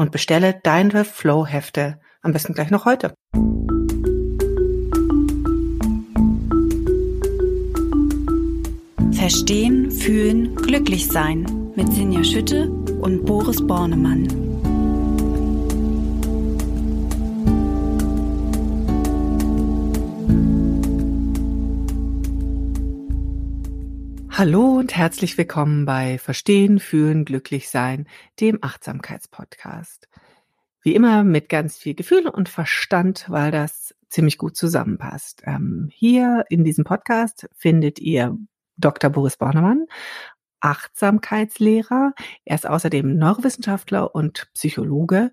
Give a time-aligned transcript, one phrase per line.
[0.00, 3.12] und bestelle deine Flow-Hefte am besten gleich noch heute.
[9.12, 14.49] Verstehen, fühlen, glücklich sein mit Sinja Schütte und Boris Bornemann.
[24.40, 28.08] Hallo und herzlich willkommen bei Verstehen, Fühlen, Glücklich Sein,
[28.40, 30.08] dem Achtsamkeitspodcast.
[30.80, 35.42] Wie immer mit ganz viel Gefühl und Verstand, weil das ziemlich gut zusammenpasst.
[35.44, 38.34] Ähm, hier in diesem Podcast findet ihr
[38.78, 39.10] Dr.
[39.10, 39.84] Boris Bornemann,
[40.60, 42.14] Achtsamkeitslehrer.
[42.46, 45.32] Er ist außerdem Neurowissenschaftler und Psychologe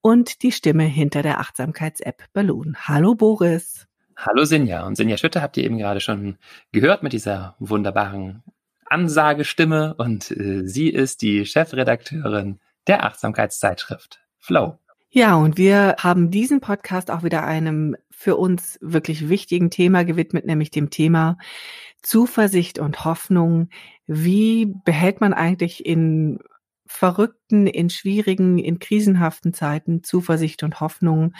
[0.00, 2.74] und die Stimme hinter der Achtsamkeits-App Balloon.
[2.88, 3.86] Hallo Boris.
[4.16, 4.86] Hallo Sinja.
[4.86, 6.38] Und Sinja Schütte habt ihr eben gerade schon
[6.72, 8.42] gehört mit dieser wunderbaren
[8.86, 9.94] Ansagestimme.
[9.94, 14.78] Und äh, sie ist die Chefredakteurin der Achtsamkeitszeitschrift Flow.
[15.10, 20.46] Ja, und wir haben diesen Podcast auch wieder einem für uns wirklich wichtigen Thema gewidmet,
[20.46, 21.36] nämlich dem Thema
[22.02, 23.68] Zuversicht und Hoffnung.
[24.06, 26.38] Wie behält man eigentlich in
[26.86, 31.34] verrückten, in schwierigen, in krisenhaften Zeiten Zuversicht und Hoffnung?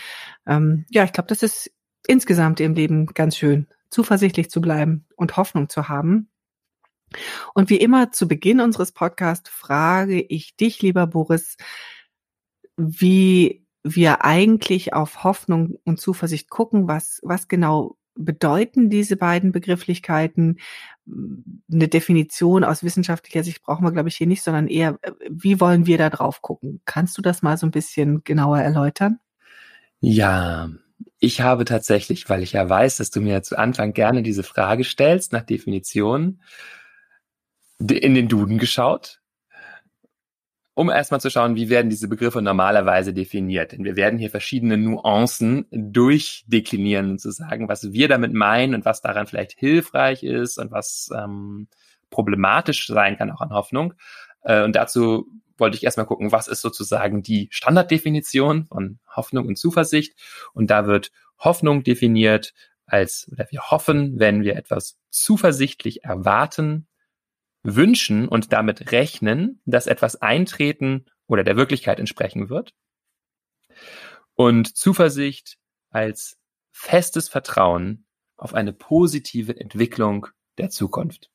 [0.47, 1.71] Ähm, ja, ich glaube, das ist
[2.07, 6.29] insgesamt im Leben ganz schön, zuversichtlich zu bleiben und Hoffnung zu haben.
[7.55, 11.57] Und wie immer zu Beginn unseres Podcasts frage ich dich, lieber Boris,
[12.77, 20.59] wie wir eigentlich auf Hoffnung und Zuversicht gucken, was, was genau bedeuten diese beiden Begrifflichkeiten?
[21.07, 24.99] Eine Definition aus wissenschaftlicher Sicht brauchen wir, glaube ich, hier nicht, sondern eher,
[25.31, 26.81] wie wollen wir da drauf gucken?
[26.85, 29.21] Kannst du das mal so ein bisschen genauer erläutern?
[30.01, 30.71] Ja,
[31.19, 34.85] ich habe tatsächlich, weil ich ja weiß, dass du mir zu Anfang gerne diese Frage
[34.85, 36.41] stellst nach Definition,
[37.79, 39.21] in den Duden geschaut,
[40.75, 43.73] um erstmal zu schauen, wie werden diese Begriffe normalerweise definiert.
[43.73, 48.85] Denn wir werden hier verschiedene Nuancen durchdeklinieren und zu sagen, was wir damit meinen und
[48.85, 51.69] was daran vielleicht hilfreich ist und was ähm,
[52.11, 53.95] problematisch sein kann, auch an Hoffnung.
[54.43, 55.27] Äh, und dazu
[55.59, 60.15] wollte ich erstmal gucken, was ist sozusagen die Standarddefinition von Hoffnung und Zuversicht.
[60.53, 62.55] Und da wird Hoffnung definiert
[62.87, 66.87] als, oder wir hoffen, wenn wir etwas zuversichtlich erwarten,
[67.63, 72.75] wünschen und damit rechnen, dass etwas eintreten oder der Wirklichkeit entsprechen wird.
[74.35, 75.59] Und Zuversicht
[75.91, 76.39] als
[76.71, 78.07] festes Vertrauen
[78.37, 80.29] auf eine positive Entwicklung
[80.59, 81.31] der Zukunft.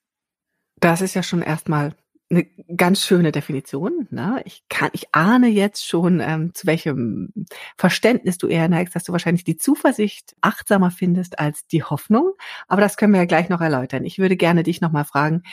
[0.80, 1.96] Das ist ja schon erstmal
[2.32, 4.08] eine ganz schöne Definition.
[4.10, 4.42] Ne?
[4.46, 7.34] Ich kann, ich ahne jetzt schon, ähm, zu welchem
[7.78, 12.34] Verständnis du eher neigst, dass du wahrscheinlich die Zuversicht achtsamer findest als die Hoffnung.
[12.68, 14.06] Aber das können wir ja gleich noch erläutern.
[14.06, 15.44] Ich würde gerne dich nochmal fragen,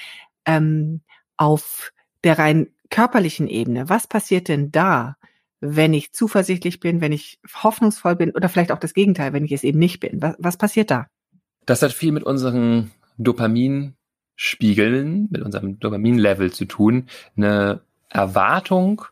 [0.46, 1.02] ähm,
[1.36, 1.92] auf
[2.24, 5.16] der rein körperlichen Ebene, was passiert denn da,
[5.60, 9.52] wenn ich zuversichtlich bin, wenn ich hoffnungsvoll bin oder vielleicht auch das Gegenteil, wenn ich
[9.52, 10.22] es eben nicht bin?
[10.22, 11.08] Was, was passiert da?
[11.66, 13.97] Das hat viel mit unseren Dopamin
[14.40, 17.08] Spiegeln, mit unserem Dopamin-Level zu tun.
[17.36, 19.02] Eine Erwartung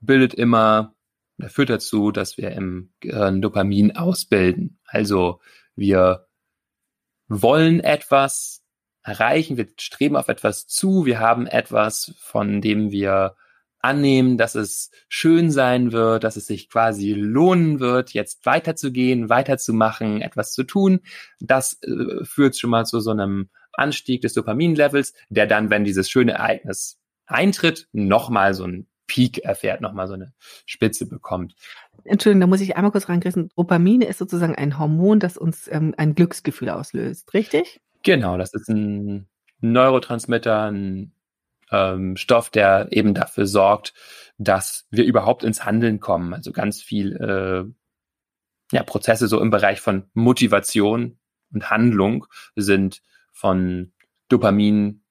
[0.00, 0.94] bildet immer,
[1.38, 4.78] oder führt dazu, dass wir im Gehirn Dopamin ausbilden.
[4.84, 5.40] Also
[5.74, 6.26] wir
[7.28, 8.62] wollen etwas
[9.02, 13.36] erreichen, wir streben auf etwas zu, wir haben etwas, von dem wir
[13.78, 20.20] annehmen, dass es schön sein wird, dass es sich quasi lohnen wird, jetzt weiterzugehen, weiterzumachen,
[20.20, 21.00] etwas zu tun.
[21.40, 26.08] Das äh, führt schon mal zu so einem Anstieg des Dopaminlevels, der dann, wenn dieses
[26.08, 30.32] schöne Ereignis eintritt, nochmal so einen Peak erfährt, nochmal so eine
[30.66, 31.54] Spitze bekommt.
[32.04, 33.50] Entschuldigung, da muss ich einmal kurz reingriffen.
[33.56, 37.80] Dopamin ist sozusagen ein Hormon, das uns ähm, ein Glücksgefühl auslöst, richtig?
[38.02, 39.28] Genau, das ist ein
[39.60, 41.12] Neurotransmitter, ein
[41.70, 43.94] ähm, Stoff, der eben dafür sorgt,
[44.38, 46.34] dass wir überhaupt ins Handeln kommen.
[46.34, 47.64] Also ganz viel äh,
[48.74, 51.18] ja, Prozesse so im Bereich von Motivation
[51.52, 52.26] und Handlung
[52.56, 53.02] sind
[53.34, 53.92] von
[54.28, 55.02] Dopamin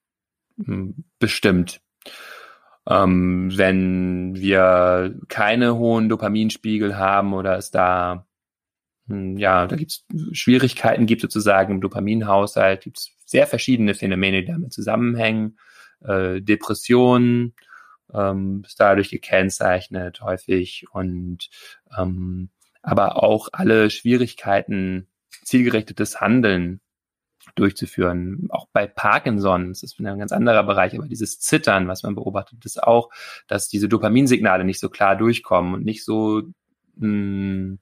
[0.56, 1.80] hm, bestimmt.
[2.88, 8.26] Ähm, wenn wir keine hohen Dopaminspiegel haben oder es da
[9.08, 14.42] hm, ja, da gibt es Schwierigkeiten, gibt sozusagen im Dopaminhaushalt, gibt es sehr verschiedene Phänomene,
[14.42, 15.58] die damit zusammenhängen.
[16.00, 17.54] Äh, Depressionen
[18.12, 21.50] ähm, ist dadurch gekennzeichnet häufig und
[21.96, 22.50] ähm,
[22.82, 25.08] aber auch alle Schwierigkeiten,
[25.42, 26.80] zielgerichtetes Handeln
[27.54, 28.48] durchzuführen.
[28.50, 32.64] Auch bei Parkinson, das ist ein ganz anderer Bereich, aber dieses Zittern, was man beobachtet,
[32.64, 33.10] ist auch,
[33.46, 36.42] dass diese Dopaminsignale nicht so klar durchkommen und nicht so
[36.96, 37.78] mh, hm,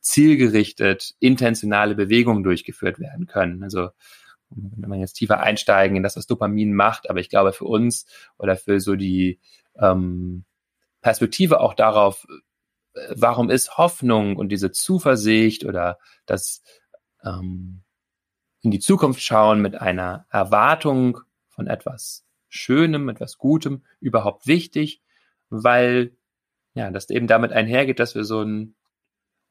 [0.00, 3.62] zielgerichtet intentionale Bewegungen durchgeführt werden können.
[3.62, 3.90] Also
[4.50, 8.06] wenn man jetzt tiefer einsteigen in das, was Dopamin macht, aber ich glaube für uns
[8.38, 9.40] oder für so die
[9.78, 10.44] ähm,
[11.00, 12.26] Perspektive auch darauf,
[12.94, 16.62] äh, warum ist Hoffnung und diese Zuversicht oder das
[17.24, 17.82] ähm,
[18.66, 25.04] in die Zukunft schauen mit einer Erwartung von etwas Schönem, etwas Gutem überhaupt wichtig,
[25.50, 26.16] weil
[26.74, 28.74] ja, das eben damit einhergeht, dass wir so einen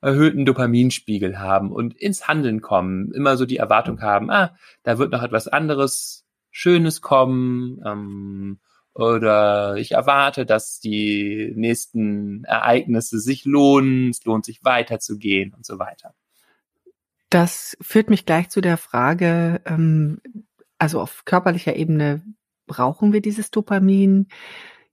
[0.02, 4.54] erhöhten Dopaminspiegel haben und ins Handeln kommen, immer so die Erwartung haben, ah,
[4.84, 8.60] da wird noch etwas anderes Schönes kommen, ähm,
[8.94, 15.80] oder ich erwarte, dass die nächsten Ereignisse sich lohnen, es lohnt sich weiterzugehen und so
[15.80, 16.14] weiter.
[17.30, 20.22] Das führt mich gleich zu der Frage, ähm,
[20.78, 22.22] also auf körperlicher Ebene
[22.68, 24.28] brauchen wir dieses Dopamin?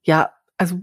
[0.02, 0.80] Ja, also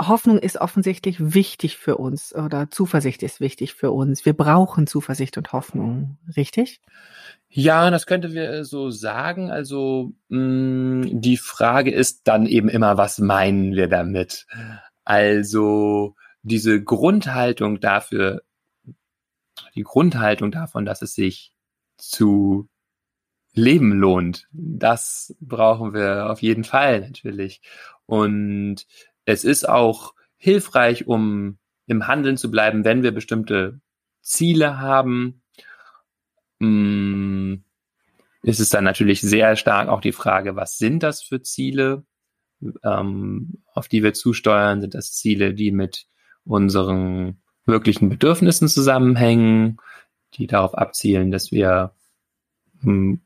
[0.00, 4.24] Hoffnung ist offensichtlich wichtig für uns oder Zuversicht ist wichtig für uns.
[4.24, 6.80] Wir brauchen Zuversicht und Hoffnung, richtig?
[7.48, 9.50] Ja, das könnte wir so sagen.
[9.50, 14.46] Also mh, mm, die Frage ist dann eben immer, was meinen wir damit?
[15.04, 18.42] Also diese Grundhaltung dafür,
[19.74, 21.52] die Grundhaltung davon, dass es sich
[21.96, 22.68] zu
[23.54, 27.60] leben lohnt, das brauchen wir auf jeden Fall natürlich.
[28.06, 28.86] Und
[29.24, 33.80] es ist auch hilfreich, um im Handeln zu bleiben, wenn wir bestimmte
[34.20, 35.42] Ziele haben.
[36.60, 37.64] Hm,
[38.42, 42.04] ist es dann natürlich sehr stark auch die Frage, was sind das für Ziele,
[42.82, 44.80] ähm, auf die wir zusteuern?
[44.80, 46.06] Sind das Ziele, die mit
[46.44, 49.78] unseren wirklichen Bedürfnissen zusammenhängen,
[50.34, 51.92] die darauf abzielen, dass wir
[52.80, 53.20] hm,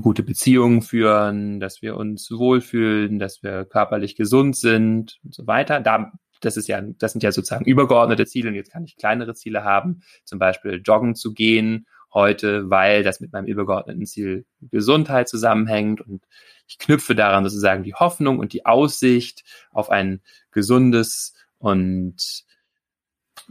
[0.00, 5.80] gute Beziehungen führen, dass wir uns wohlfühlen, dass wir körperlich gesund sind und so weiter.
[5.80, 9.34] Da, das ist ja, das sind ja sozusagen übergeordnete Ziele und jetzt kann ich kleinere
[9.34, 15.28] Ziele haben, zum Beispiel joggen zu gehen heute, weil das mit meinem übergeordneten Ziel Gesundheit
[15.28, 16.24] zusammenhängt und
[16.66, 20.20] ich knüpfe daran sozusagen die Hoffnung und die Aussicht auf ein
[20.50, 22.44] gesundes und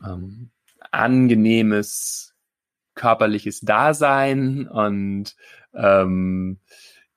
[0.05, 0.51] ähm,
[0.91, 2.35] angenehmes
[2.95, 5.35] körperliches Dasein und
[5.73, 6.59] ähm,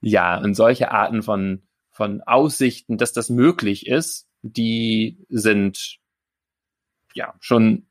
[0.00, 5.98] ja, und solche Arten von, von Aussichten, dass das möglich ist, die sind
[7.14, 7.86] ja schon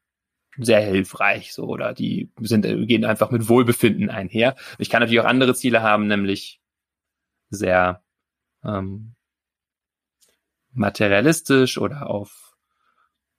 [0.58, 4.56] sehr hilfreich, so, oder die sind, gehen einfach mit Wohlbefinden einher.
[4.78, 6.62] Ich kann natürlich auch andere Ziele haben, nämlich
[7.50, 8.04] sehr
[8.64, 9.16] ähm,
[10.72, 12.53] materialistisch oder auf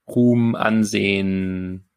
[0.07, 1.89] Ruhm, Ansehen,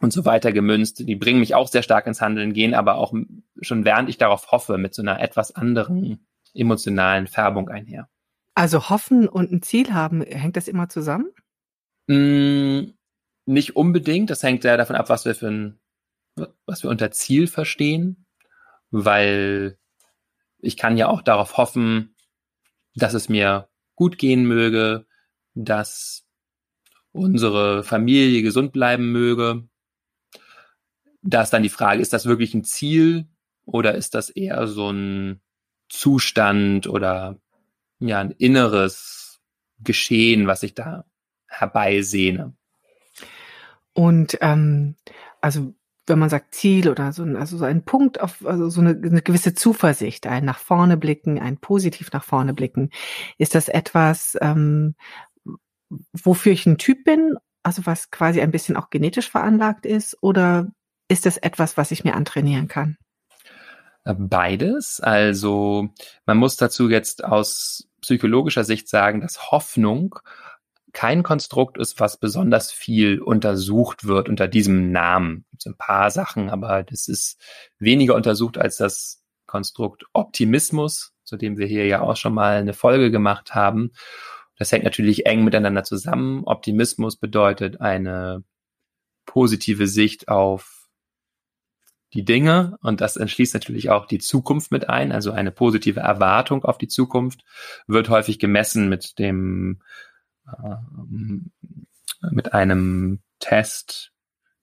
[0.00, 1.00] und so weiter gemünzt.
[1.00, 3.12] Die bringen mich auch sehr stark ins Handeln, gehen aber auch
[3.60, 8.08] schon während ich darauf hoffe, mit so einer etwas anderen emotionalen Färbung einher.
[8.54, 11.30] Also hoffen und ein Ziel haben, hängt das immer zusammen?
[12.06, 12.92] Mm,
[13.46, 14.30] nicht unbedingt.
[14.30, 15.78] Das hängt sehr davon ab, was wir für ein,
[16.66, 18.26] was wir unter Ziel verstehen,
[18.90, 19.78] weil
[20.58, 22.16] ich kann ja auch darauf hoffen,
[22.94, 25.06] dass es mir gut gehen möge,
[25.54, 26.27] dass
[27.12, 29.68] unsere Familie gesund bleiben möge,
[31.22, 33.26] da ist dann die Frage, ist das wirklich ein Ziel
[33.64, 35.40] oder ist das eher so ein
[35.88, 37.38] Zustand oder
[37.98, 39.40] ja, ein inneres
[39.80, 41.04] Geschehen, was ich da
[41.48, 42.54] herbeisehne?
[43.92, 44.96] Und ähm,
[45.40, 45.74] also
[46.08, 49.22] wenn man sagt Ziel oder so, also so ein Punkt auf, also so eine, eine
[49.22, 52.90] gewisse Zuversicht, ein nach vorne blicken, ein positiv nach vorne blicken,
[53.36, 54.94] ist das etwas, ähm,
[56.12, 60.70] wofür ich ein Typ bin, also was quasi ein bisschen auch genetisch veranlagt ist, oder
[61.08, 62.96] ist es etwas, was ich mir antrainieren kann?
[64.04, 65.00] Beides.
[65.00, 65.90] Also
[66.24, 70.18] man muss dazu jetzt aus psychologischer Sicht sagen, dass Hoffnung
[70.92, 75.44] kein Konstrukt ist, was besonders viel untersucht wird unter diesem Namen.
[75.52, 77.38] Es gibt ein paar Sachen, aber das ist
[77.78, 82.72] weniger untersucht als das Konstrukt Optimismus, zu dem wir hier ja auch schon mal eine
[82.72, 83.92] Folge gemacht haben.
[84.58, 86.42] Das hängt natürlich eng miteinander zusammen.
[86.44, 88.44] Optimismus bedeutet eine
[89.24, 90.88] positive Sicht auf
[92.14, 96.64] die Dinge und das entschließt natürlich auch die Zukunft mit ein, also eine positive Erwartung
[96.64, 97.44] auf die Zukunft
[97.86, 99.82] wird häufig gemessen mit dem
[100.46, 100.76] äh,
[102.30, 104.12] mit einem Test,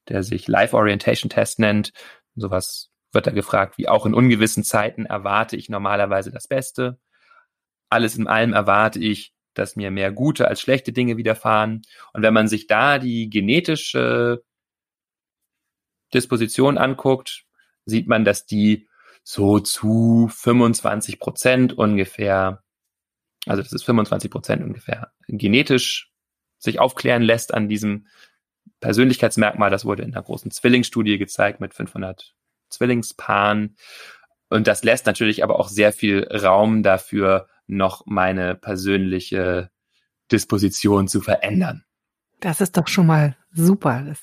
[0.10, 1.94] der sich Life Orientation Test nennt.
[2.36, 7.00] Sowas wird da gefragt, wie auch in ungewissen Zeiten erwarte ich normalerweise das Beste.
[7.90, 11.82] Alles in allem erwarte ich, dass mir mehr gute als schlechte Dinge widerfahren.
[12.14, 14.44] Und wenn man sich da die genetische
[16.14, 17.46] Disposition anguckt,
[17.86, 18.88] sieht man, dass die
[19.24, 22.64] so zu 25 Prozent ungefähr,
[23.46, 26.12] also das ist 25 Prozent ungefähr genetisch
[26.58, 28.08] sich aufklären lässt an diesem
[28.80, 29.70] Persönlichkeitsmerkmal.
[29.70, 32.36] Das wurde in einer großen Zwillingsstudie gezeigt mit 500
[32.70, 33.78] Zwillingspaaren.
[34.50, 39.70] Und das lässt natürlich aber auch sehr viel Raum dafür, noch meine persönliche
[40.32, 41.84] Disposition zu verändern.
[42.40, 44.04] Das ist doch schon mal super.
[44.06, 44.20] Das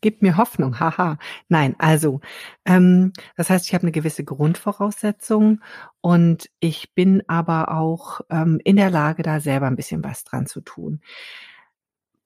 [0.00, 0.78] gibt mir Hoffnung.
[0.80, 1.18] Haha.
[1.48, 2.20] Nein, also,
[2.64, 5.60] ähm, das heißt, ich habe eine gewisse Grundvoraussetzung
[6.00, 10.46] und ich bin aber auch ähm, in der Lage, da selber ein bisschen was dran
[10.46, 11.00] zu tun.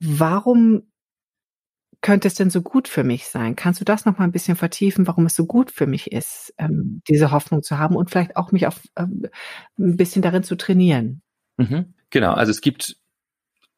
[0.01, 0.90] Warum
[2.03, 3.57] könnte es denn so gut für mich sein?
[3.57, 6.55] Kannst du das noch mal ein bisschen vertiefen, warum es so gut für mich ist,
[6.59, 9.27] ähm, diese Hoffnung zu haben und vielleicht auch mich auf ähm,
[9.79, 11.23] ein bisschen darin zu trainieren?
[11.57, 11.95] Mhm.
[12.11, 12.97] Genau, also es gibt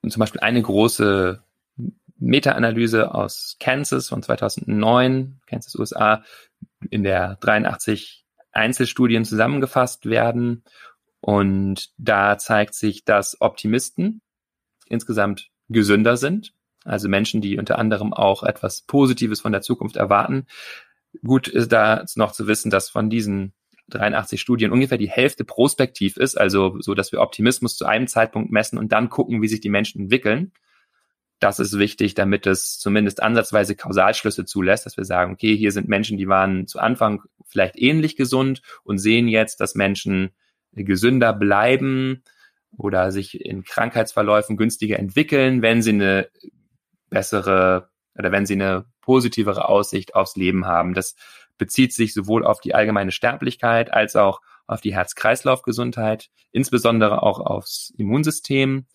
[0.09, 1.43] zum Beispiel eine große
[2.19, 6.23] Meta-Analyse aus Kansas von 2009, Kansas, USA,
[6.91, 10.63] in der 83 Einzelstudien zusammengefasst werden.
[11.21, 14.23] Und da zeigt sich, dass Optimisten
[14.87, 16.53] insgesamt gesünder sind.
[16.85, 20.47] Also Menschen, die unter anderem auch etwas Positives von der Zukunft erwarten.
[21.25, 23.53] Gut ist da noch zu wissen, dass von diesen
[23.89, 28.51] 83 Studien ungefähr die Hälfte prospektiv ist, also so, dass wir Optimismus zu einem Zeitpunkt
[28.51, 30.53] messen und dann gucken, wie sich die Menschen entwickeln.
[31.39, 35.89] Das ist wichtig, damit es zumindest ansatzweise Kausalschlüsse zulässt, dass wir sagen, okay, hier sind
[35.89, 40.31] Menschen, die waren zu Anfang vielleicht ähnlich gesund und sehen jetzt, dass Menschen
[40.73, 42.23] gesünder bleiben
[42.77, 46.29] oder sich in Krankheitsverläufen günstiger entwickeln, wenn sie eine
[47.13, 50.95] bessere oder wenn sie eine positivere Aussicht aufs Leben haben.
[50.95, 51.15] Das
[51.59, 57.93] bezieht sich sowohl auf die allgemeine Sterblichkeit als auch auf die Herz-Kreislauf-Gesundheit, insbesondere auch aufs
[57.97, 58.87] Immunsystem,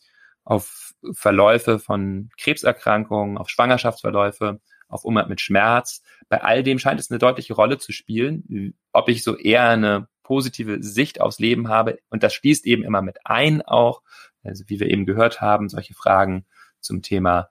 [0.44, 6.02] auf Verläufe von Krebserkrankungen, auf Schwangerschaftsverläufe, auf Umgang mit Schmerz.
[6.30, 10.08] Bei all dem scheint es eine deutliche Rolle zu spielen, ob ich so eher eine
[10.24, 12.00] positive Sicht aufs Leben habe.
[12.10, 14.02] Und das schließt eben immer mit ein auch,
[14.44, 16.46] also wie wir eben gehört haben, solche Fragen
[16.80, 17.50] zum Thema,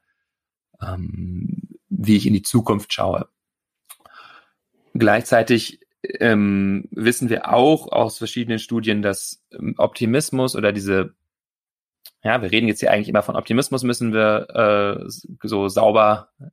[0.82, 3.28] ähm, wie ich in die Zukunft schaue.
[4.94, 11.14] Gleichzeitig ähm, wissen wir auch aus verschiedenen Studien, dass ähm, Optimismus oder diese,
[12.22, 15.10] ja, wir reden jetzt hier eigentlich immer von Optimismus, müssen wir äh,
[15.42, 16.46] so sauber äh,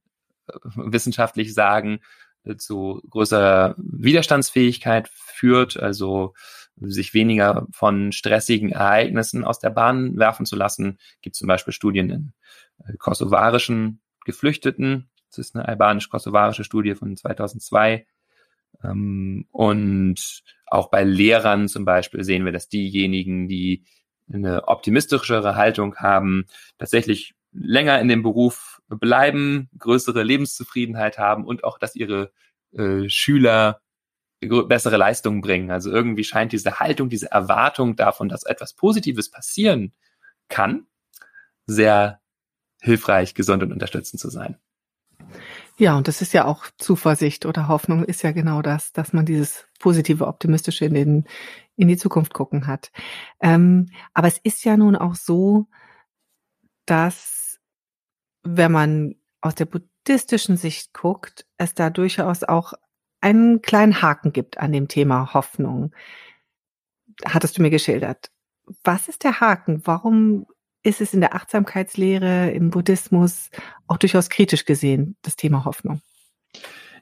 [0.75, 1.99] wissenschaftlich sagen,
[2.57, 6.33] zu größerer Widerstandsfähigkeit führt, also
[6.75, 10.97] sich weniger von stressigen Ereignissen aus der Bahn werfen zu lassen.
[11.21, 12.33] Gibt zum Beispiel Studien in
[12.85, 15.09] äh, kosovarischen Geflüchteten.
[15.29, 18.05] Das ist eine albanisch-kosovarische Studie von 2002.
[18.83, 23.83] Ähm, und auch bei Lehrern zum Beispiel sehen wir, dass diejenigen, die
[24.31, 26.45] eine optimistischere Haltung haben,
[26.77, 32.31] tatsächlich länger in dem Beruf bleiben, größere Lebenszufriedenheit haben und auch, dass ihre
[32.71, 33.81] äh, Schüler
[34.67, 35.71] bessere Leistungen bringen.
[35.71, 39.93] Also irgendwie scheint diese Haltung, diese Erwartung davon, dass etwas Positives passieren
[40.49, 40.87] kann,
[41.65, 42.19] sehr
[42.83, 44.57] hilfreich, gesund und unterstützend zu sein.
[45.77, 49.25] Ja, und das ist ja auch Zuversicht oder Hoffnung ist ja genau das, dass man
[49.25, 51.25] dieses positive, optimistische in, den,
[51.75, 52.91] in die Zukunft gucken hat.
[53.39, 55.67] Ähm, aber es ist ja nun auch so,
[56.85, 57.59] dass
[58.43, 62.73] wenn man aus der buddhistischen Sicht guckt, es da durchaus auch
[63.21, 65.95] einen kleinen Haken gibt an dem Thema Hoffnung.
[67.25, 68.29] Hattest du mir geschildert.
[68.83, 69.81] Was ist der Haken?
[69.85, 70.45] Warum
[70.83, 73.49] ist es in der Achtsamkeitslehre, im Buddhismus
[73.87, 76.01] auch durchaus kritisch gesehen, das Thema Hoffnung?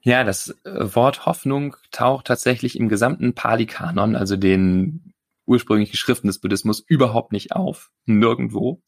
[0.03, 5.13] Ja, das äh, Wort Hoffnung taucht tatsächlich im gesamten Pali-Kanon, also den
[5.45, 7.91] ursprünglichen Schriften des Buddhismus, überhaupt nicht auf.
[8.05, 8.81] Nirgendwo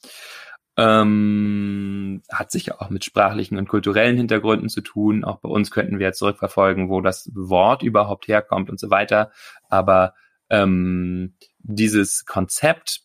[0.76, 5.24] ähm, hat sicher auch mit sprachlichen und kulturellen Hintergründen zu tun.
[5.24, 9.32] Auch bei uns könnten wir jetzt zurückverfolgen, wo das Wort überhaupt herkommt und so weiter.
[9.70, 10.14] Aber
[10.50, 13.02] ähm, dieses Konzept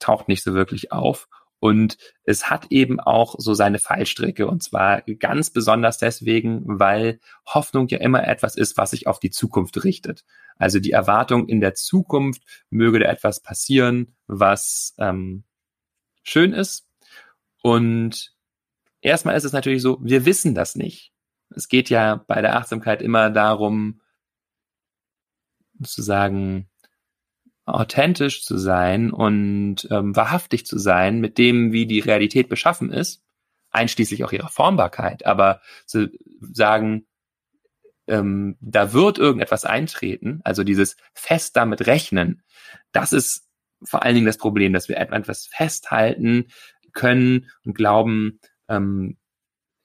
[0.00, 1.28] taucht nicht so wirklich auf.
[1.60, 4.46] Und es hat eben auch so seine Fallstricke.
[4.46, 9.30] Und zwar ganz besonders deswegen, weil Hoffnung ja immer etwas ist, was sich auf die
[9.30, 10.24] Zukunft richtet.
[10.56, 15.44] Also die Erwartung in der Zukunft möge da etwas passieren, was ähm,
[16.22, 16.90] schön ist,
[17.62, 18.34] und
[19.00, 21.12] erstmal ist es natürlich so, wir wissen das nicht.
[21.50, 24.00] Es geht ja bei der Achtsamkeit immer darum,
[25.78, 26.69] sozusagen
[27.74, 33.22] authentisch zu sein und ähm, wahrhaftig zu sein mit dem, wie die Realität beschaffen ist,
[33.70, 35.26] einschließlich auch ihrer Formbarkeit.
[35.26, 36.08] Aber zu
[36.40, 37.06] sagen,
[38.06, 42.42] ähm, da wird irgendetwas eintreten, also dieses fest damit rechnen,
[42.92, 43.46] das ist
[43.82, 46.48] vor allen Dingen das Problem, dass wir etwas festhalten
[46.92, 49.16] können und glauben, ähm,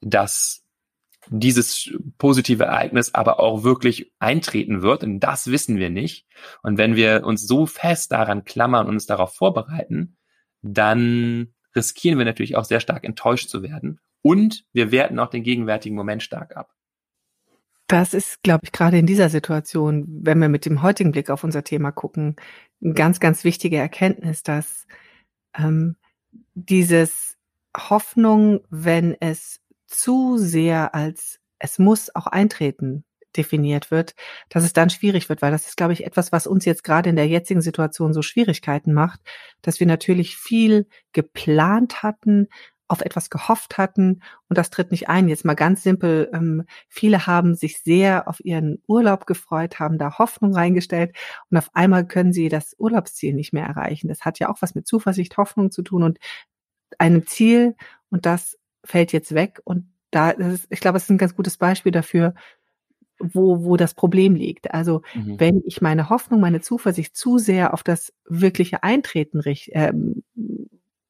[0.02, 0.65] dass
[1.30, 5.04] dieses positive Ereignis aber auch wirklich eintreten wird.
[5.04, 6.28] Und das wissen wir nicht.
[6.64, 10.18] Und wenn wir uns so fest daran klammern und uns darauf vorbereiten,
[10.62, 14.00] dann riskieren wir natürlich auch sehr stark enttäuscht zu werden.
[14.22, 16.72] Und wir werten auch den gegenwärtigen Moment stark ab.
[17.88, 21.44] Das ist, glaube ich, gerade in dieser Situation, wenn wir mit dem heutigen Blick auf
[21.44, 22.36] unser Thema gucken,
[22.84, 24.88] eine ganz, ganz wichtige Erkenntnis, dass
[25.56, 25.96] ähm,
[26.56, 27.38] dieses
[27.78, 34.16] Hoffnung, wenn es zu sehr als es muss auch eintreten definiert wird,
[34.50, 37.10] dass es dann schwierig wird, weil das ist, glaube ich, etwas, was uns jetzt gerade
[37.10, 39.20] in der jetzigen Situation so Schwierigkeiten macht,
[39.62, 42.48] dass wir natürlich viel geplant hatten,
[42.88, 45.28] auf etwas gehofft hatten und das tritt nicht ein.
[45.28, 50.20] Jetzt mal ganz simpel, ähm, viele haben sich sehr auf ihren Urlaub gefreut, haben da
[50.20, 51.16] Hoffnung reingestellt
[51.50, 54.08] und auf einmal können sie das Urlaubsziel nicht mehr erreichen.
[54.08, 56.20] Das hat ja auch was mit Zuversicht, Hoffnung zu tun und
[57.00, 57.76] einem Ziel
[58.10, 61.58] und das fällt jetzt weg und da ist, ich glaube, es ist ein ganz gutes
[61.58, 62.34] Beispiel dafür,
[63.20, 64.74] wo, wo das Problem liegt.
[64.74, 65.40] Also mhm.
[65.40, 70.24] wenn ich meine Hoffnung, meine Zuversicht zu sehr auf das wirkliche Eintreten richt, ähm,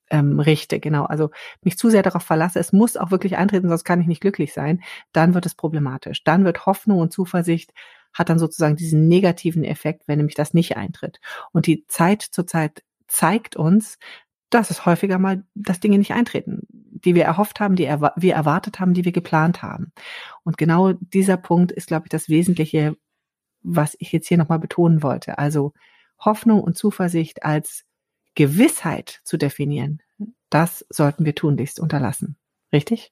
[0.09, 3.83] ähm, richte, genau, also mich zu sehr darauf verlasse, es muss auch wirklich eintreten, sonst
[3.83, 6.23] kann ich nicht glücklich sein, dann wird es problematisch.
[6.23, 7.73] Dann wird Hoffnung und Zuversicht
[8.13, 11.19] hat dann sozusagen diesen negativen Effekt, wenn nämlich das nicht eintritt.
[11.51, 13.97] Und die Zeit zur Zeit zeigt uns,
[14.55, 18.33] dass es häufiger mal, dass Dinge nicht eintreten, die wir erhofft haben, die er, wir
[18.33, 19.91] erwartet haben, die wir geplant haben.
[20.43, 22.95] Und genau dieser Punkt ist, glaube ich, das Wesentliche,
[23.61, 25.37] was ich jetzt hier nochmal betonen wollte.
[25.37, 25.73] Also
[26.19, 27.83] Hoffnung und Zuversicht als
[28.35, 30.01] Gewissheit zu definieren,
[30.49, 32.37] das sollten wir tunlichst unterlassen.
[32.71, 33.11] Richtig?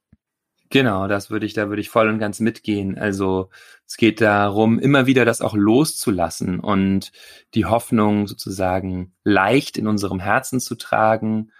[0.73, 2.97] Genau, das würde ich, da würde ich voll und ganz mitgehen.
[2.97, 3.51] Also
[3.85, 7.11] es geht darum, immer wieder das auch loszulassen und
[7.53, 11.51] die Hoffnung sozusagen leicht in unserem Herzen zu tragen,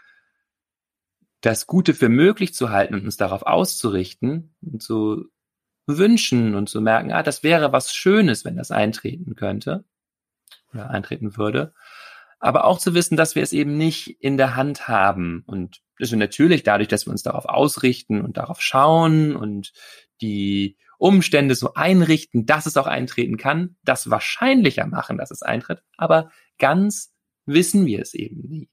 [1.41, 5.25] das Gute für möglich zu halten und uns darauf auszurichten und zu
[5.85, 9.85] wünschen und zu merken, ah, das wäre was Schönes, wenn das eintreten könnte
[10.73, 11.75] oder eintreten würde
[12.43, 15.43] aber auch zu wissen, dass wir es eben nicht in der Hand haben.
[15.47, 19.71] Und das ist natürlich dadurch, dass wir uns darauf ausrichten und darauf schauen und
[20.19, 25.83] die Umstände so einrichten, dass es auch eintreten kann, das wahrscheinlicher machen, dass es eintritt,
[25.95, 27.13] aber ganz
[27.45, 28.69] wissen wir es eben nie.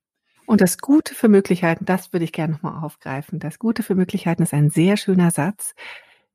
[0.46, 3.38] Und das Gute für Möglichkeiten, das würde ich gerne nochmal aufgreifen.
[3.38, 5.76] Das Gute für Möglichkeiten ist ein sehr schöner Satz.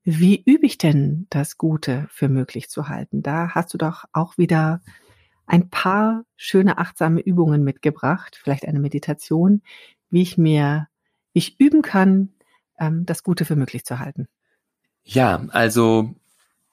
[0.04, 3.22] Wie übe ich denn das Gute für möglich zu halten?
[3.22, 4.80] Da hast du doch auch wieder
[5.46, 9.62] ein paar schöne achtsame Übungen mitgebracht, vielleicht eine Meditation,
[10.10, 10.88] wie ich mir,
[11.32, 12.34] wie ich üben kann,
[12.78, 14.26] ähm, das Gute für möglich zu halten.
[15.02, 16.14] Ja, also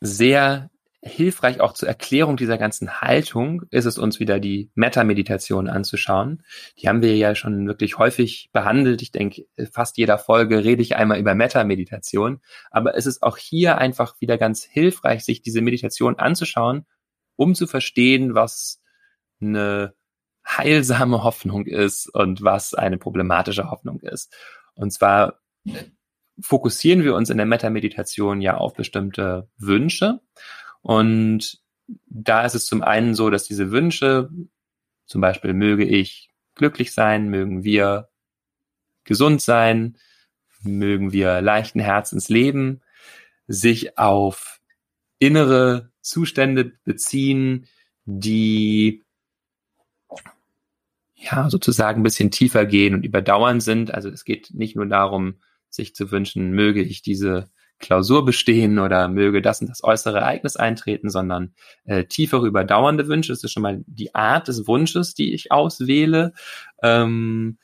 [0.01, 0.69] sehr
[1.05, 6.43] hilfreich auch zur Erklärung dieser ganzen Haltung ist es uns wieder die Metta-Meditation anzuschauen.
[6.77, 9.01] Die haben wir ja schon wirklich häufig behandelt.
[9.01, 12.39] Ich denke, fast jeder Folge rede ich einmal über Metta-Meditation.
[12.71, 16.85] Aber es ist auch hier einfach wieder ganz hilfreich, sich diese Meditation anzuschauen
[17.35, 18.81] um zu verstehen, was
[19.41, 19.93] eine
[20.45, 24.35] heilsame Hoffnung ist und was eine problematische Hoffnung ist.
[24.75, 25.39] Und zwar
[26.39, 30.19] fokussieren wir uns in der Meta-Meditation ja auf bestimmte Wünsche.
[30.81, 31.61] Und
[32.07, 34.29] da ist es zum einen so, dass diese Wünsche,
[35.05, 38.09] zum Beispiel möge ich glücklich sein, mögen wir
[39.03, 39.97] gesund sein,
[40.61, 42.81] mögen wir leichten Herzens leben,
[43.47, 44.61] sich auf
[45.19, 47.65] innere Zustände beziehen,
[48.05, 49.01] die
[51.15, 53.93] ja sozusagen ein bisschen tiefer gehen und überdauernd sind.
[53.93, 55.39] Also es geht nicht nur darum,
[55.69, 60.55] sich zu wünschen, möge ich diese Klausur bestehen oder möge das und das äußere Ereignis
[60.55, 61.53] eintreten, sondern
[61.85, 63.31] äh, tiefere überdauernde Wünsche.
[63.31, 66.33] Das ist schon mal die Art des Wunsches, die ich auswähle,
[66.81, 67.57] ähm,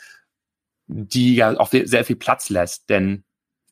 [0.87, 2.89] die ja auch sehr viel Platz lässt.
[2.89, 3.23] Denn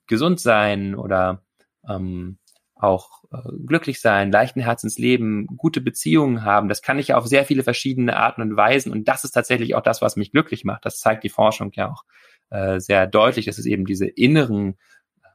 [0.05, 1.43] gesund sein oder
[1.87, 2.37] ähm,
[2.79, 6.69] auch äh, glücklich sein, leichten Herzens leben, gute Beziehungen haben.
[6.69, 8.91] Das kann ich ja auf sehr viele verschiedene Arten und Weisen.
[8.91, 10.85] Und das ist tatsächlich auch das, was mich glücklich macht.
[10.85, 12.03] Das zeigt die Forschung ja auch
[12.49, 14.77] äh, sehr deutlich, dass es eben diese inneren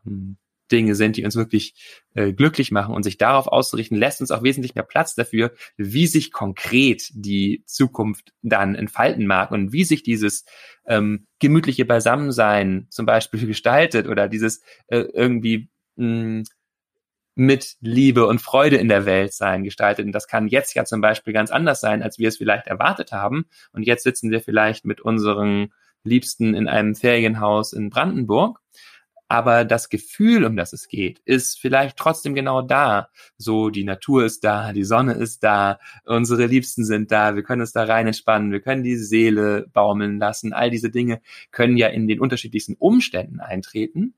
[0.07, 0.37] ähm,
[0.73, 1.75] Dinge sind, die uns wirklich
[2.15, 6.07] äh, glücklich machen und sich darauf auszurichten, lässt uns auch wesentlich mehr Platz dafür, wie
[6.07, 10.45] sich konkret die Zukunft dann entfalten mag und wie sich dieses
[10.87, 16.45] ähm, gemütliche Beisammensein zum Beispiel gestaltet oder dieses äh, irgendwie mh,
[17.35, 20.07] mit Liebe und Freude in der Welt sein gestaltet.
[20.07, 23.13] Und das kann jetzt ja zum Beispiel ganz anders sein, als wir es vielleicht erwartet
[23.13, 23.47] haben.
[23.73, 25.73] Und jetzt sitzen wir vielleicht mit unseren
[26.05, 28.61] Liebsten in einem Ferienhaus in Brandenburg.
[29.33, 33.09] Aber das Gefühl, um das es geht, ist vielleicht trotzdem genau da.
[33.39, 37.63] So, die Natur ist da, die Sonne ist da, unsere Liebsten sind da, wir können
[37.63, 40.53] uns da rein entspannen, wir können die Seele baumeln lassen.
[40.53, 44.13] All diese Dinge können ja in den unterschiedlichsten Umständen eintreten.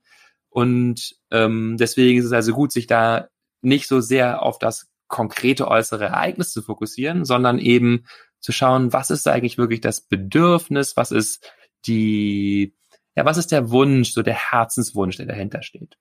[0.55, 3.27] Und ähm, deswegen ist es also gut, sich da
[3.61, 8.05] nicht so sehr auf das konkrete äußere Ereignis zu fokussieren, sondern eben
[8.39, 11.43] zu schauen, was ist eigentlich wirklich das Bedürfnis, was ist
[11.87, 12.73] die,
[13.17, 15.97] ja, was ist der Wunsch, so der Herzenswunsch, der dahinter steht.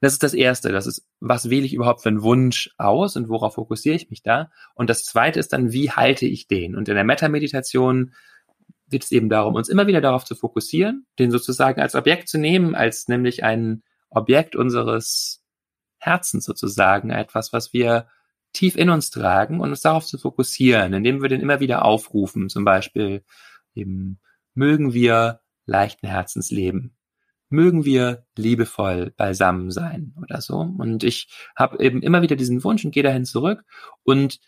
[0.00, 0.72] Das ist das Erste.
[0.72, 4.22] Das ist, was wähle ich überhaupt für einen Wunsch aus und worauf fokussiere ich mich
[4.22, 4.50] da?
[4.74, 6.74] Und das Zweite ist dann, wie halte ich den?
[6.74, 8.14] Und in der Metameditation
[8.90, 12.38] geht es eben darum, uns immer wieder darauf zu fokussieren, den sozusagen als Objekt zu
[12.38, 15.42] nehmen, als nämlich ein Objekt unseres
[15.98, 18.06] Herzens sozusagen, etwas, was wir
[18.52, 22.48] tief in uns tragen und uns darauf zu fokussieren, indem wir den immer wieder aufrufen,
[22.48, 23.24] zum Beispiel
[23.74, 24.20] eben
[24.54, 26.96] mögen wir leichten Herzens leben,
[27.50, 30.56] mögen wir liebevoll beisammen sein oder so.
[30.56, 33.64] Und ich habe eben immer wieder diesen Wunsch und gehe dahin zurück
[34.02, 34.40] und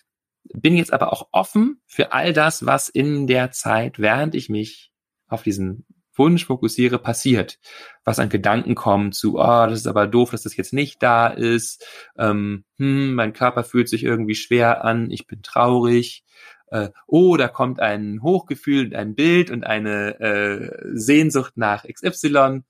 [0.45, 4.93] bin jetzt aber auch offen für all das, was in der Zeit, während ich mich
[5.29, 7.59] auf diesen Wunsch fokussiere, passiert.
[8.05, 11.29] Was an Gedanken kommt zu, oh, das ist aber doof, dass das jetzt nicht da
[11.29, 11.85] ist.
[12.19, 16.25] Ähm, hm, mein Körper fühlt sich irgendwie schwer an, ich bin traurig.
[16.71, 22.63] Äh, oh, da kommt ein Hochgefühl und ein Bild und eine äh, Sehnsucht nach XY.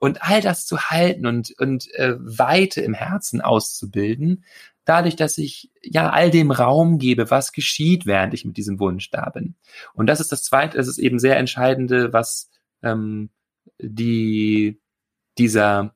[0.00, 4.44] Und all das zu halten und, und äh, Weite im Herzen auszubilden,
[4.88, 9.10] dadurch, dass ich ja all dem Raum gebe, was geschieht, während ich mit diesem Wunsch
[9.10, 9.54] da bin.
[9.92, 12.50] Und das ist das Zweite, das ist eben sehr entscheidende, was
[12.82, 13.30] ähm,
[13.78, 14.80] die
[15.36, 15.94] dieser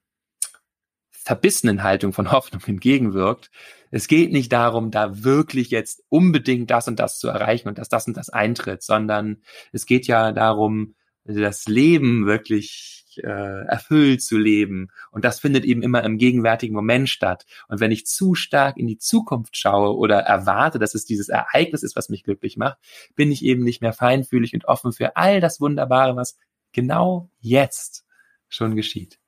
[1.11, 3.51] verbissenen Haltung von Hoffnung entgegenwirkt.
[3.91, 7.89] Es geht nicht darum, da wirklich jetzt unbedingt das und das zu erreichen und dass
[7.89, 14.39] das und das eintritt, sondern es geht ja darum, das Leben wirklich äh, erfüllt zu
[14.39, 14.89] leben.
[15.11, 17.47] Und das findet eben immer im gegenwärtigen Moment statt.
[17.69, 21.83] Und wenn ich zu stark in die Zukunft schaue oder erwarte, dass es dieses Ereignis
[21.83, 22.79] ist, was mich glücklich macht,
[23.15, 26.37] bin ich eben nicht mehr feinfühlig und offen für all das Wunderbare, was
[26.73, 28.05] genau jetzt
[28.49, 29.19] schon geschieht.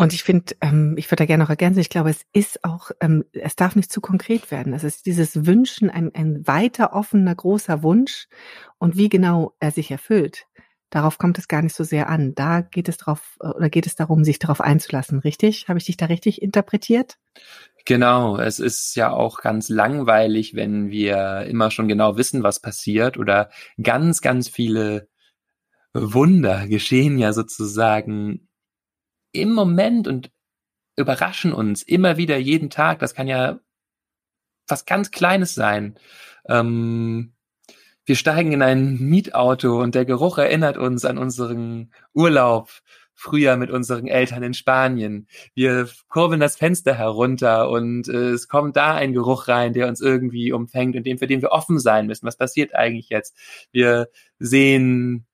[0.00, 2.90] Und ich finde, ähm, ich würde da gerne noch ergänzen, ich glaube, es ist auch,
[3.02, 4.72] ähm, es darf nicht zu konkret werden.
[4.72, 8.26] Es ist dieses Wünschen, ein, ein weiter offener, großer Wunsch
[8.78, 10.46] und wie genau er sich erfüllt.
[10.90, 12.34] Darauf kommt es gar nicht so sehr an.
[12.34, 15.68] Da geht es drauf oder geht es darum, sich darauf einzulassen, richtig?
[15.68, 17.18] Habe ich dich da richtig interpretiert?
[17.84, 23.16] Genau, es ist ja auch ganz langweilig, wenn wir immer schon genau wissen, was passiert
[23.16, 23.50] oder
[23.82, 25.08] ganz, ganz viele
[25.92, 28.48] Wunder geschehen ja sozusagen
[29.32, 30.30] im Moment und
[30.96, 32.98] überraschen uns immer wieder jeden Tag.
[32.98, 33.60] Das kann ja
[34.68, 35.96] was ganz Kleines sein.
[36.48, 37.32] Ähm,
[38.10, 42.68] wir steigen in ein Mietauto und der Geruch erinnert uns an unseren Urlaub
[43.14, 45.28] früher mit unseren Eltern in Spanien.
[45.54, 50.00] Wir kurbeln das Fenster herunter und äh, es kommt da ein Geruch rein, der uns
[50.00, 52.26] irgendwie umfängt und dem, für den wir offen sein müssen.
[52.26, 53.36] Was passiert eigentlich jetzt?
[53.70, 54.08] Wir
[54.40, 55.24] sehen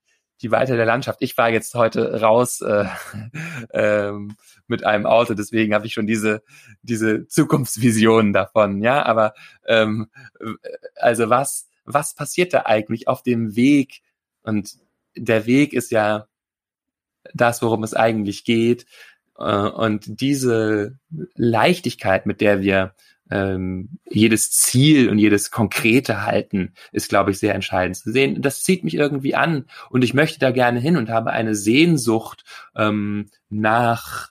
[0.43, 1.23] die Weite der Landschaft.
[1.23, 2.85] Ich war jetzt heute raus äh,
[3.73, 4.37] ähm,
[4.67, 6.43] mit einem Auto, deswegen habe ich schon diese
[6.83, 8.83] diese Zukunftsvisionen davon.
[8.83, 9.33] Ja, aber
[9.67, 10.09] ähm,
[10.97, 14.03] also was was passiert da eigentlich auf dem Weg?
[14.43, 14.75] Und
[15.17, 16.27] der Weg ist ja
[17.35, 18.87] das, worum es eigentlich geht.
[19.39, 20.99] Äh, und diese
[21.35, 22.95] Leichtigkeit, mit der wir
[23.31, 28.41] ähm, jedes Ziel und jedes Konkrete halten, ist, glaube ich, sehr entscheidend zu sehen.
[28.41, 32.45] Das zieht mich irgendwie an und ich möchte da gerne hin und habe eine Sehnsucht
[32.77, 34.31] ähm, nach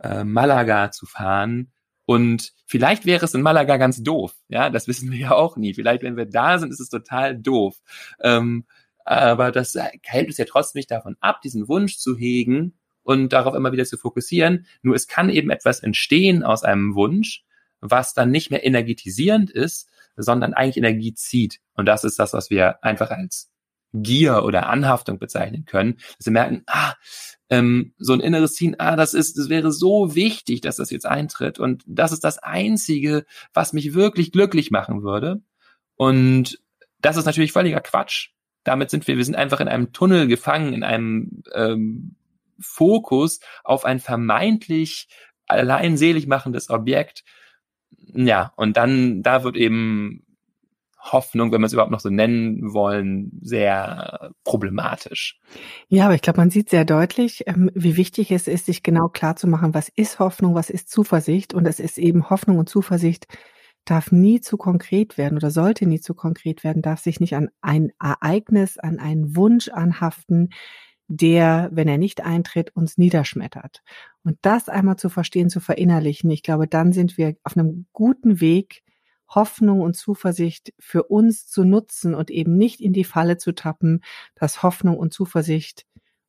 [0.00, 1.70] äh, Malaga zu fahren,
[2.10, 4.34] und vielleicht wäre es in Malaga ganz doof.
[4.48, 5.74] Ja, das wissen wir ja auch nie.
[5.74, 7.80] Vielleicht, wenn wir da sind, ist es total doof.
[8.20, 8.64] Ähm,
[9.04, 13.54] aber das hält uns ja trotzdem nicht davon ab, diesen Wunsch zu hegen und darauf
[13.54, 14.66] immer wieder zu fokussieren.
[14.82, 17.44] Nur es kann eben etwas entstehen aus einem Wunsch,
[17.80, 21.60] was dann nicht mehr energetisierend ist, sondern eigentlich Energie zieht.
[21.74, 23.52] Und das ist das, was wir einfach als
[23.92, 25.98] Gier oder Anhaftung bezeichnen können.
[26.16, 26.94] Dass wir merken, ah,
[27.50, 31.06] ähm, so ein inneres Ziehen, ah, das ist, das wäre so wichtig, dass das jetzt
[31.06, 31.58] eintritt.
[31.58, 35.42] Und das ist das Einzige, was mich wirklich glücklich machen würde.
[35.96, 36.60] Und
[37.00, 38.30] das ist natürlich völliger Quatsch.
[38.62, 42.14] Damit sind wir, wir sind einfach in einem Tunnel gefangen, in einem ähm,
[42.60, 45.08] Fokus auf ein vermeintlich
[45.46, 47.24] allein selig machendes Objekt.
[48.14, 50.24] Ja, und dann, da wird eben
[51.00, 55.40] Hoffnung, wenn wir es überhaupt noch so nennen wollen, sehr problematisch.
[55.88, 59.08] Ja, aber ich glaube, man sieht sehr deutlich, ähm, wie wichtig es ist, sich genau
[59.08, 61.54] klar zu machen, was ist Hoffnung, was ist Zuversicht.
[61.54, 63.26] Und es ist eben Hoffnung und Zuversicht
[63.84, 67.48] darf nie zu konkret werden oder sollte nie zu konkret werden, darf sich nicht an
[67.60, 70.50] ein Ereignis, an einen Wunsch anhaften,
[71.08, 73.82] der, wenn er nicht eintritt, uns niederschmettert.
[74.22, 78.40] Und das einmal zu verstehen, zu verinnerlichen, ich glaube, dann sind wir auf einem guten
[78.40, 78.82] Weg,
[79.30, 84.02] Hoffnung und Zuversicht für uns zu nutzen und eben nicht in die Falle zu tappen,
[84.34, 85.86] dass Hoffnung und Zuversicht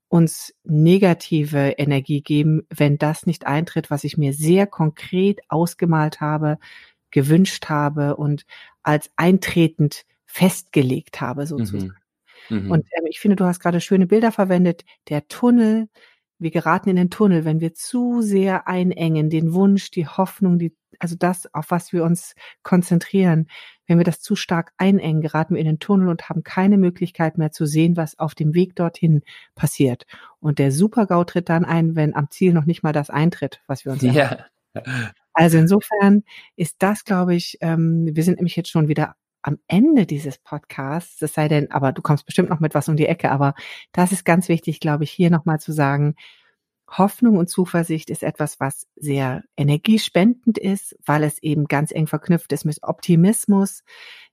[0.07, 6.57] uns negative Energie geben, wenn das nicht eintritt, was ich mir sehr konkret ausgemalt habe,
[7.11, 8.45] gewünscht habe und
[8.83, 11.95] als eintretend festgelegt habe sozusagen.
[12.49, 12.65] Mhm.
[12.65, 12.71] Mhm.
[12.71, 14.83] Und äh, ich finde, du hast gerade schöne Bilder verwendet.
[15.09, 15.87] Der Tunnel,
[16.39, 20.75] wir geraten in den Tunnel, wenn wir zu sehr einengen, den Wunsch, die Hoffnung, die
[21.01, 23.47] also das, auf was wir uns konzentrieren,
[23.87, 27.39] wenn wir das zu stark einengen, geraten wir in den Tunnel und haben keine Möglichkeit
[27.39, 29.23] mehr zu sehen, was auf dem Weg dorthin
[29.55, 30.05] passiert.
[30.39, 33.83] Und der Super-GAU tritt dann ein, wenn am Ziel noch nicht mal das eintritt, was
[33.83, 34.45] wir uns ja.
[35.33, 36.23] Also insofern
[36.55, 41.19] ist das, glaube ich, ähm, wir sind nämlich jetzt schon wieder am Ende dieses Podcasts,
[41.21, 43.55] es sei denn, aber du kommst bestimmt noch mit was um die Ecke, aber
[43.91, 46.15] das ist ganz wichtig, glaube ich, hier nochmal zu sagen,
[46.91, 52.51] Hoffnung und Zuversicht ist etwas, was sehr energiespendend ist, weil es eben ganz eng verknüpft
[52.51, 53.83] ist mit Optimismus,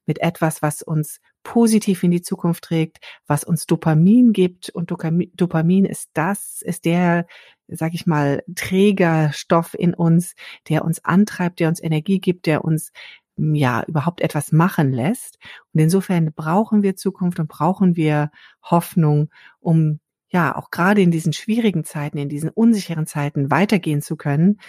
[0.07, 4.71] mit etwas, was uns positiv in die Zukunft trägt, was uns Dopamin gibt.
[4.71, 7.27] Und Dopamin ist das, ist der,
[7.69, 10.35] sag ich mal, Trägerstoff in uns,
[10.69, 12.91] der uns antreibt, der uns Energie gibt, der uns
[13.37, 15.39] ja überhaupt etwas machen lässt.
[15.73, 18.31] Und insofern brauchen wir Zukunft und brauchen wir
[18.63, 24.17] Hoffnung, um ja, auch gerade in diesen schwierigen Zeiten, in diesen unsicheren Zeiten weitergehen zu
[24.17, 24.61] können.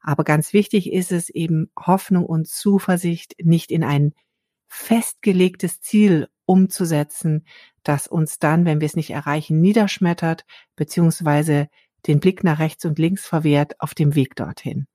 [0.00, 4.14] Aber ganz wichtig ist es eben Hoffnung und Zuversicht nicht in ein
[4.68, 7.46] festgelegtes Ziel umzusetzen,
[7.82, 10.44] das uns dann, wenn wir es nicht erreichen, niederschmettert,
[10.76, 11.68] beziehungsweise
[12.06, 14.86] den Blick nach rechts und links verwehrt auf dem Weg dorthin.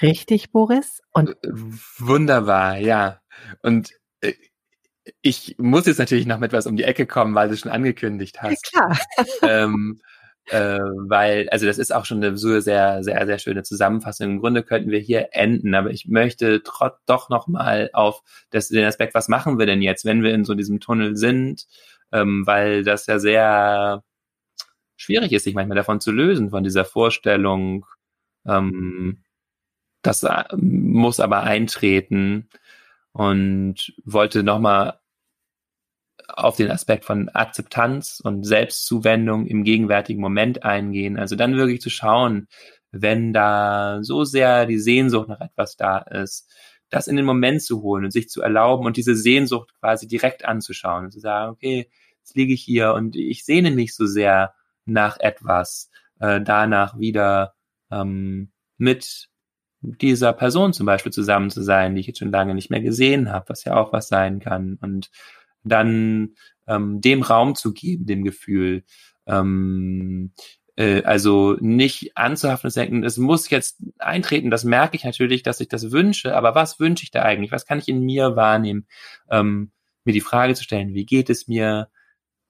[0.00, 1.02] Richtig, Boris?
[1.12, 1.50] Und äh,
[1.98, 3.20] wunderbar, ja.
[3.62, 4.32] Und äh,
[5.22, 8.42] ich muss jetzt natürlich noch mit was um die Ecke kommen, weil du schon angekündigt
[8.42, 8.72] hast.
[8.74, 8.98] Ja, klar.
[9.42, 10.00] ähm,
[10.50, 14.30] äh, weil, also das ist auch schon eine so sehr, sehr, sehr schöne Zusammenfassung.
[14.30, 18.68] Im Grunde könnten wir hier enden, aber ich möchte trotz doch noch mal auf das,
[18.68, 21.66] den Aspekt, was machen wir denn jetzt, wenn wir in so diesem Tunnel sind,
[22.12, 24.02] ähm, weil das ja sehr
[24.96, 27.86] schwierig ist, sich manchmal davon zu lösen, von dieser Vorstellung,
[28.46, 29.22] ähm,
[30.02, 32.48] das äh, muss aber eintreten
[33.12, 34.97] und wollte nochmal
[36.28, 41.18] auf den Aspekt von Akzeptanz und Selbstzuwendung im gegenwärtigen Moment eingehen.
[41.18, 42.48] Also dann wirklich zu schauen,
[42.90, 46.50] wenn da so sehr die Sehnsucht nach etwas da ist,
[46.90, 50.44] das in den Moment zu holen und sich zu erlauben und diese Sehnsucht quasi direkt
[50.44, 54.54] anzuschauen und zu sagen, okay, jetzt liege ich hier und ich sehne mich so sehr
[54.86, 57.54] nach etwas, äh, danach wieder
[57.90, 59.28] ähm, mit
[59.80, 63.30] dieser Person zum Beispiel zusammen zu sein, die ich jetzt schon lange nicht mehr gesehen
[63.30, 64.78] habe, was ja auch was sein kann.
[64.80, 65.10] Und
[65.64, 66.34] dann
[66.66, 68.84] ähm, dem Raum zu geben, dem Gefühl.
[69.26, 70.32] Ähm,
[70.76, 75.60] äh, also nicht anzuhaften zu denken, es muss jetzt eintreten, das merke ich natürlich, dass
[75.60, 77.52] ich das wünsche, aber was wünsche ich da eigentlich?
[77.52, 78.86] Was kann ich in mir wahrnehmen?
[79.30, 79.72] Ähm,
[80.04, 81.88] mir die Frage zu stellen, wie geht es mir?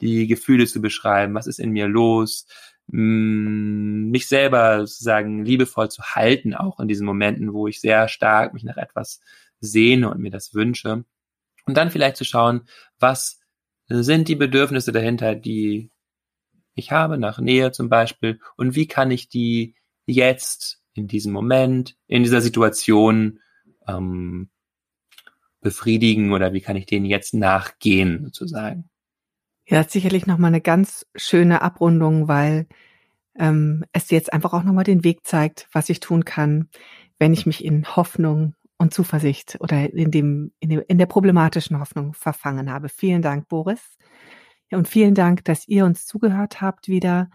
[0.00, 2.46] Die Gefühle zu beschreiben, was ist in mir los?
[2.88, 8.54] Mm, mich selber sozusagen liebevoll zu halten, auch in diesen Momenten, wo ich sehr stark
[8.54, 9.20] mich nach etwas
[9.60, 11.04] sehne und mir das wünsche.
[11.68, 12.62] Und dann vielleicht zu schauen,
[12.98, 13.40] was
[13.88, 15.90] sind die Bedürfnisse dahinter, die
[16.74, 19.74] ich habe, nach Nähe zum Beispiel, und wie kann ich die
[20.06, 23.40] jetzt in diesem Moment, in dieser Situation
[23.86, 24.48] ähm,
[25.60, 28.88] befriedigen oder wie kann ich denen jetzt nachgehen, sozusagen.
[29.66, 32.66] Ja, sicherlich nochmal eine ganz schöne Abrundung, weil
[33.38, 36.70] ähm, es jetzt einfach auch nochmal den Weg zeigt, was ich tun kann,
[37.18, 41.78] wenn ich mich in Hoffnung und Zuversicht oder in dem, in dem, in der problematischen
[41.78, 42.88] Hoffnung verfangen habe.
[42.88, 43.98] Vielen Dank, Boris.
[44.70, 47.30] Und vielen Dank, dass ihr uns zugehört habt wieder.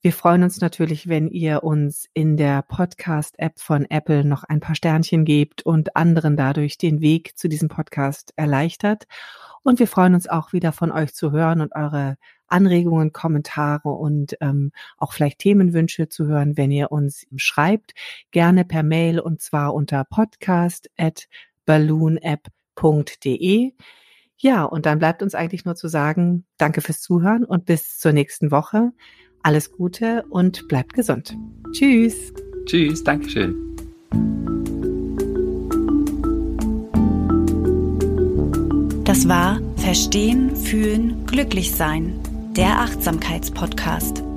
[0.00, 4.74] Wir freuen uns natürlich, wenn ihr uns in der Podcast-App von Apple noch ein paar
[4.74, 9.04] Sternchen gebt und anderen dadurch den Weg zu diesem Podcast erleichtert.
[9.62, 12.16] Und wir freuen uns auch wieder von euch zu hören und eure
[12.52, 17.92] Anregungen, Kommentare und ähm, auch vielleicht Themenwünsche zu hören, wenn ihr uns schreibt.
[18.30, 21.28] Gerne per Mail und zwar unter podcast at
[21.64, 23.72] balloonapp.de.
[24.38, 28.12] Ja, und dann bleibt uns eigentlich nur zu sagen, danke fürs Zuhören und bis zur
[28.12, 28.92] nächsten Woche.
[29.42, 31.36] Alles Gute und bleibt gesund.
[31.72, 32.32] Tschüss.
[32.66, 33.56] Tschüss, Dankeschön.
[39.04, 42.18] Das war Verstehen, Fühlen, Glücklich Sein,
[42.56, 44.31] der Achtsamkeitspodcast.